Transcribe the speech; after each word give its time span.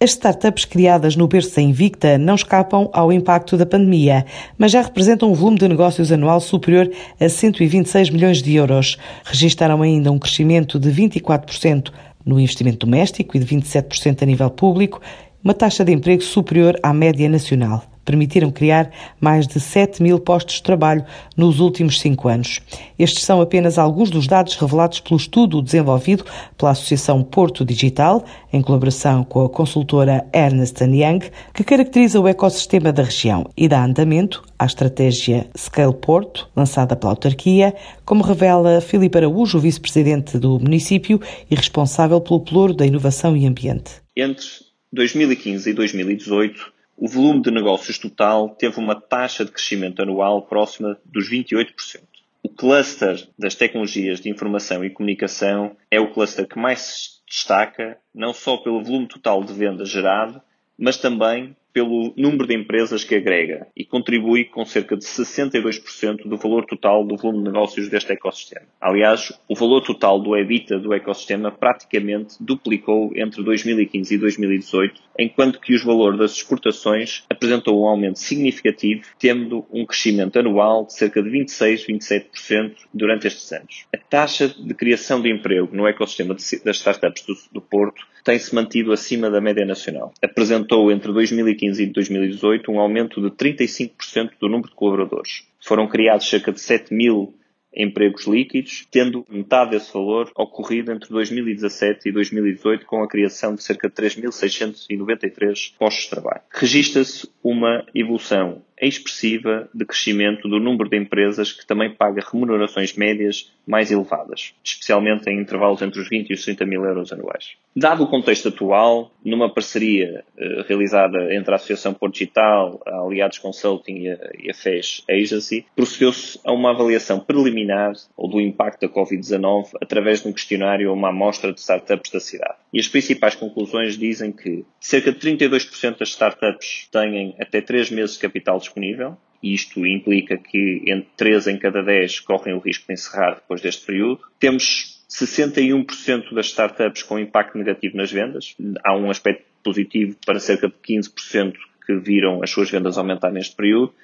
As 0.00 0.10
startups 0.10 0.64
criadas 0.64 1.16
no 1.16 1.26
berço 1.26 1.56
da 1.56 1.62
Invicta 1.62 2.16
não 2.16 2.36
escapam 2.36 2.88
ao 2.92 3.12
impacto 3.12 3.56
da 3.56 3.66
pandemia, 3.66 4.24
mas 4.56 4.70
já 4.70 4.80
representam 4.80 5.28
um 5.28 5.34
volume 5.34 5.58
de 5.58 5.66
negócios 5.66 6.12
anual 6.12 6.40
superior 6.40 6.88
a 7.18 7.28
126 7.28 8.10
milhões 8.10 8.40
de 8.40 8.54
euros. 8.54 8.96
Registaram 9.24 9.82
ainda 9.82 10.12
um 10.12 10.18
crescimento 10.18 10.78
de 10.78 10.88
24% 10.88 11.90
no 12.24 12.38
investimento 12.38 12.86
doméstico 12.86 13.36
e 13.36 13.40
de 13.40 13.46
27% 13.56 14.22
a 14.22 14.26
nível 14.26 14.50
público, 14.50 15.00
uma 15.42 15.52
taxa 15.52 15.84
de 15.84 15.92
emprego 15.92 16.22
superior 16.22 16.78
à 16.80 16.92
média 16.92 17.28
nacional 17.28 17.82
permitiram 18.08 18.50
criar 18.50 18.90
mais 19.20 19.46
de 19.46 19.60
7 19.60 20.02
mil 20.02 20.18
postos 20.18 20.54
de 20.54 20.62
trabalho 20.62 21.04
nos 21.36 21.60
últimos 21.60 22.00
cinco 22.00 22.26
anos. 22.26 22.62
Estes 22.98 23.22
são 23.22 23.42
apenas 23.42 23.76
alguns 23.76 24.08
dos 24.08 24.26
dados 24.26 24.56
revelados 24.56 24.98
pelo 25.00 25.20
estudo 25.20 25.60
desenvolvido 25.60 26.24
pela 26.56 26.70
Associação 26.70 27.22
Porto 27.22 27.66
Digital, 27.66 28.24
em 28.50 28.62
colaboração 28.62 29.24
com 29.24 29.44
a 29.44 29.48
consultora 29.50 30.24
Ernst 30.32 30.80
Young, 30.80 31.20
que 31.52 31.62
caracteriza 31.62 32.18
o 32.18 32.26
ecossistema 32.26 32.90
da 32.90 33.02
região 33.02 33.50
e 33.54 33.68
dá 33.68 33.84
andamento 33.84 34.42
à 34.58 34.64
estratégia 34.64 35.46
Scale 35.54 35.92
Porto, 35.92 36.48
lançada 36.56 36.96
pela 36.96 37.12
autarquia, 37.12 37.74
como 38.06 38.24
revela 38.24 38.80
Filipe 38.80 39.18
Araújo, 39.18 39.58
vice-presidente 39.58 40.38
do 40.38 40.58
município 40.58 41.20
e 41.50 41.54
responsável 41.54 42.22
pelo 42.22 42.40
Pelouro 42.40 42.72
da 42.72 42.86
Inovação 42.86 43.36
e 43.36 43.46
Ambiente. 43.46 43.96
Entre 44.16 44.46
2015 44.94 45.68
e 45.68 45.74
2018, 45.74 46.77
o 47.00 47.06
volume 47.06 47.40
de 47.40 47.50
negócios 47.52 47.96
total 47.96 48.50
teve 48.50 48.80
uma 48.80 49.00
taxa 49.00 49.44
de 49.44 49.52
crescimento 49.52 50.02
anual 50.02 50.42
próxima 50.42 50.98
dos 51.04 51.30
28%. 51.30 52.02
O 52.42 52.48
cluster 52.48 53.28
das 53.38 53.54
tecnologias 53.54 54.20
de 54.20 54.28
informação 54.28 54.84
e 54.84 54.90
comunicação 54.90 55.76
é 55.90 56.00
o 56.00 56.12
cluster 56.12 56.46
que 56.46 56.58
mais 56.58 56.80
se 56.80 57.10
destaca, 57.28 57.98
não 58.12 58.32
só 58.32 58.56
pelo 58.56 58.82
volume 58.82 59.06
total 59.06 59.44
de 59.44 59.52
vendas 59.52 59.88
gerado, 59.88 60.42
mas 60.76 60.96
também 60.96 61.56
pelo 61.78 62.12
número 62.16 62.44
de 62.44 62.56
empresas 62.56 63.04
que 63.04 63.14
agrega 63.14 63.68
e 63.76 63.84
contribui 63.84 64.44
com 64.44 64.64
cerca 64.64 64.96
de 64.96 65.04
62% 65.04 66.26
do 66.26 66.36
valor 66.36 66.66
total 66.66 67.06
do 67.06 67.16
volume 67.16 67.44
de 67.44 67.52
negócios 67.52 67.88
deste 67.88 68.12
ecossistema. 68.12 68.66
Aliás, 68.80 69.32
o 69.48 69.54
valor 69.54 69.80
total 69.82 70.18
do 70.18 70.36
EBITDA 70.36 70.80
do 70.80 70.92
ecossistema 70.92 71.52
praticamente 71.52 72.34
duplicou 72.40 73.12
entre 73.14 73.44
2015 73.44 74.12
e 74.12 74.18
2018, 74.18 75.00
enquanto 75.20 75.60
que 75.60 75.72
os 75.72 75.84
valores 75.84 76.18
das 76.18 76.32
exportações 76.32 77.22
apresentou 77.30 77.80
um 77.80 77.86
aumento 77.86 78.18
significativo, 78.18 79.02
tendo 79.16 79.64
um 79.72 79.86
crescimento 79.86 80.36
anual 80.36 80.84
de 80.84 80.94
cerca 80.94 81.22
de 81.22 81.30
26, 81.30 81.86
27% 81.86 82.74
durante 82.92 83.28
estes 83.28 83.52
anos. 83.52 83.86
A 83.94 83.98
taxa 83.98 84.48
de 84.48 84.74
criação 84.74 85.22
de 85.22 85.30
emprego 85.30 85.68
no 85.72 85.86
ecossistema 85.86 86.34
das 86.34 86.76
startups 86.76 87.48
do 87.52 87.60
Porto 87.60 88.04
tem-se 88.28 88.54
mantido 88.54 88.92
acima 88.92 89.30
da 89.30 89.40
média 89.40 89.64
nacional. 89.64 90.12
Apresentou 90.22 90.92
entre 90.92 91.10
2015 91.10 91.82
e 91.82 91.86
2018 91.86 92.70
um 92.70 92.78
aumento 92.78 93.22
de 93.22 93.30
35% 93.30 94.32
do 94.38 94.50
número 94.50 94.68
de 94.68 94.74
colaboradores. 94.74 95.46
Foram 95.58 95.88
criados 95.88 96.28
cerca 96.28 96.52
de 96.52 96.60
7 96.60 96.92
mil 96.92 97.34
empregos 97.74 98.26
líquidos, 98.26 98.86
tendo 98.90 99.24
metade 99.30 99.70
desse 99.70 99.94
valor 99.94 100.30
ocorrido 100.36 100.92
entre 100.92 101.08
2017 101.08 102.06
e 102.10 102.12
2018 102.12 102.84
com 102.84 103.02
a 103.02 103.08
criação 103.08 103.54
de 103.54 103.62
cerca 103.62 103.88
de 103.88 103.94
3.693 103.94 105.72
postos 105.78 106.04
de 106.04 106.10
trabalho. 106.10 106.42
Registra-se 106.52 107.30
uma 107.42 107.86
evolução 107.94 108.62
expressiva 108.86 109.68
de 109.74 109.84
crescimento 109.84 110.48
do 110.48 110.60
número 110.60 110.88
de 110.88 110.96
empresas 110.96 111.52
que 111.52 111.66
também 111.66 111.94
paga 111.94 112.22
remunerações 112.30 112.94
médias 112.94 113.52
mais 113.66 113.90
elevadas, 113.90 114.54
especialmente 114.64 115.28
em 115.28 115.40
intervalos 115.40 115.82
entre 115.82 116.00
os 116.00 116.08
20 116.08 116.30
e 116.30 116.34
os 116.34 116.44
30 116.44 116.64
mil 116.64 116.84
euros 116.84 117.12
anuais. 117.12 117.56
Dado 117.76 118.02
o 118.02 118.08
contexto 118.08 118.48
atual, 118.48 119.12
numa 119.24 119.52
parceria 119.52 120.24
eh, 120.36 120.64
realizada 120.66 121.34
entre 121.34 121.52
a 121.52 121.56
Associação 121.56 121.92
Porto 121.92 122.14
Digital, 122.14 122.80
a 122.86 123.00
Aliados 123.00 123.38
Consulting 123.38 123.98
e 123.98 124.08
a, 124.10 124.18
e 124.38 124.50
a 124.50 124.54
FES 124.54 125.04
Agency, 125.08 125.66
procedeu-se 125.76 126.40
a 126.44 126.52
uma 126.52 126.70
avaliação 126.70 127.20
preliminar 127.20 127.92
ou 128.16 128.28
do 128.28 128.40
impacto 128.40 128.80
da 128.80 128.92
Covid-19 128.92 129.68
através 129.80 130.22
de 130.22 130.28
um 130.28 130.32
questionário 130.32 130.90
a 130.90 130.92
uma 130.92 131.10
amostra 131.10 131.52
de 131.52 131.60
startups 131.60 132.10
da 132.10 132.20
cidade. 132.20 132.54
E 132.72 132.78
as 132.78 132.88
principais 132.88 133.34
conclusões 133.34 133.96
dizem 133.96 134.30
que 134.32 134.64
cerca 134.80 135.10
de 135.12 135.18
32% 135.18 135.98
das 135.98 136.10
startups 136.10 136.88
têm 136.90 137.34
até 137.40 137.60
3 137.60 137.90
meses 137.90 138.16
de 138.16 138.20
capital 138.20 138.58
disponível. 138.58 139.16
Isto 139.42 139.86
implica 139.86 140.36
que 140.36 140.82
entre 140.86 141.08
3 141.16 141.46
em 141.48 141.58
cada 141.58 141.82
10 141.82 142.20
correm 142.20 142.54
o 142.54 142.58
risco 142.58 142.86
de 142.86 142.92
encerrar 142.92 143.36
depois 143.36 143.60
deste 143.60 143.86
período. 143.86 144.20
Temos 144.38 145.02
61% 145.08 146.34
das 146.34 146.46
startups 146.46 147.02
com 147.02 147.18
impacto 147.18 147.56
negativo 147.56 147.96
nas 147.96 148.12
vendas. 148.12 148.54
Há 148.84 148.96
um 148.96 149.10
aspecto 149.10 149.44
positivo 149.62 150.16
para 150.26 150.38
cerca 150.38 150.68
de 150.68 150.74
15% 150.74 151.54
que 151.86 151.94
viram 151.96 152.42
as 152.42 152.50
suas 152.50 152.70
vendas 152.70 152.98
aumentar 152.98 153.30
neste 153.30 153.56
período. 153.56 153.94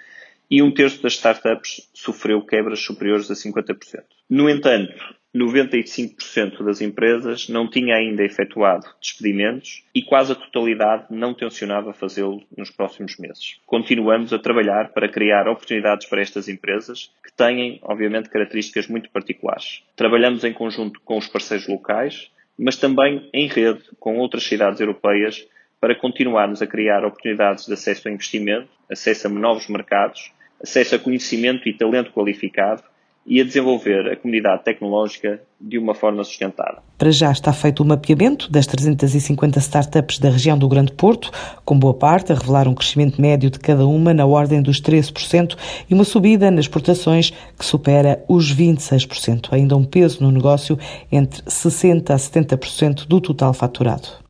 E 0.51 0.63
um 0.63 0.73
terço 0.73 1.03
das 1.03 1.15
startups 1.15 1.89
sofreu 1.93 2.41
quebras 2.43 2.81
superiores 2.81 3.31
a 3.31 3.35
50%. 3.35 4.05
No 4.31 4.49
entanto, 4.49 4.95
95% 5.34 6.65
das 6.65 6.81
empresas 6.81 7.49
não 7.49 7.69
tinha 7.69 7.97
ainda 7.97 8.22
efetuado 8.22 8.87
despedimentos 9.00 9.83
e 9.93 10.00
quase 10.00 10.31
a 10.31 10.37
totalidade 10.37 11.06
não 11.11 11.34
tencionava 11.34 11.93
fazê-lo 11.93 12.41
nos 12.56 12.71
próximos 12.71 13.19
meses. 13.19 13.59
Continuamos 13.67 14.33
a 14.33 14.39
trabalhar 14.39 14.93
para 14.93 15.09
criar 15.09 15.49
oportunidades 15.49 16.06
para 16.06 16.22
estas 16.22 16.49
empresas 16.49 17.11
que 17.22 17.33
têm, 17.33 17.81
obviamente, 17.83 18.31
características 18.31 18.87
muito 18.87 19.11
particulares. 19.11 19.83
Trabalhamos 19.97 20.45
em 20.45 20.53
conjunto 20.53 21.00
com 21.05 21.19
os 21.19 21.27
parceiros 21.27 21.66
locais, 21.66 22.31
mas 22.56 22.77
também 22.77 23.28
em 23.34 23.49
rede 23.49 23.83
com 23.99 24.19
outras 24.19 24.45
cidades 24.45 24.78
europeias 24.78 25.45
para 25.81 25.97
continuarmos 25.97 26.62
a 26.62 26.66
criar 26.66 27.05
oportunidades 27.05 27.66
de 27.66 27.72
acesso 27.72 28.06
a 28.06 28.11
investimento, 28.12 28.69
acesso 28.89 29.27
a 29.27 29.31
novos 29.31 29.69
mercados, 29.69 30.33
acesso 30.62 30.95
a 30.95 30.99
conhecimento 30.99 31.69
e 31.69 31.75
talento 31.75 32.12
qualificado 32.12 32.84
e 33.27 33.41
a 33.41 33.45
desenvolver 33.45 34.11
a 34.11 34.17
comunidade 34.17 34.65
tecnológica 34.65 35.41
de 35.61 35.79
uma 35.79 35.95
forma 35.95 36.23
sustentável. 36.23 36.81
Para 36.99 37.11
já 37.11 37.33
está 37.33 37.53
feito 37.53 37.83
o 37.83 37.87
mapeamento 37.87 38.51
das 38.51 38.67
350 38.67 39.59
startups 39.59 40.19
da 40.19 40.29
região 40.29 40.59
do 40.59 40.69
Grande 40.69 40.93
Porto, 40.93 41.31
com 41.65 41.79
boa 41.79 41.95
parte 41.95 42.33
a 42.33 42.34
revelar 42.34 42.69
um 42.69 42.75
crescimento 42.75 43.21
médio 43.21 43.51
de 43.51 43.59
cada 43.59 43.87
uma 43.87 44.13
na 44.13 44.27
ordem 44.27 44.61
dos 44.61 44.81
13% 44.81 45.57
e 45.89 45.95
uma 45.95 46.05
subida 46.05 46.51
nas 46.51 46.67
exportações 46.67 47.31
que 47.59 47.65
supera 47.65 48.23
os 48.29 48.55
26%, 48.55 49.49
ainda 49.53 49.77
um 49.77 49.84
peso 49.84 50.23
no 50.23 50.31
negócio 50.31 50.79
entre 51.11 51.43
60% 51.43 52.11
a 52.11 52.17
70% 52.17 53.07
do 53.07 53.21
total 53.21 53.55
faturado. 53.55 54.24